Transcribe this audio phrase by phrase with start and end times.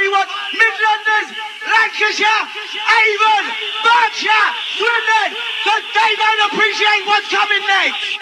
[0.00, 1.28] I Midlanders,
[1.66, 2.44] Lancashire,
[3.02, 3.44] Avon,
[3.82, 5.30] Berkshire, Swindon,
[5.64, 8.17] so they don't appreciate what's coming next.